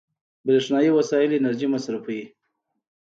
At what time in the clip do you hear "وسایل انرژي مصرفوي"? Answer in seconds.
0.93-2.23